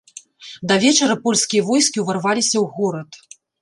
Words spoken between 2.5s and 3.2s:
ў горад.